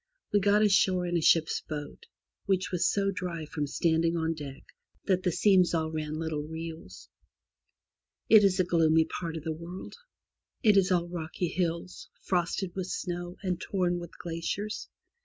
We 0.33 0.39
got 0.39 0.63
ashore 0.63 1.05
in 1.05 1.15
a 1.15 1.21
ship's 1.21 1.61
boat, 1.61 2.07
which 2.47 2.71
was 2.71 2.89
so 2.89 3.11
dry 3.11 3.45
from 3.45 3.67
standing 3.67 4.17
on 4.17 4.33
deck 4.33 4.63
that 5.05 5.21
the 5.21 5.31
seams 5.31 5.75
all 5.75 5.91
ran 5.91 6.17
little 6.17 6.41
rills. 6.41 7.07
It 8.27 8.43
is 8.43 8.59
a 8.59 8.63
gloomy 8.63 9.05
part 9.05 9.37
of 9.37 9.43
the 9.43 9.53
world. 9.53 9.93
It 10.63 10.75
is 10.75 10.91
all 10.91 11.07
rocky 11.07 11.49
hills, 11.49 12.09
frosted 12.23 12.73
with 12.73 12.87
snow, 12.87 13.35
and 13.43 13.61
torn 13.61 13.99
with 13.99 14.17
glaciers. 14.17 14.89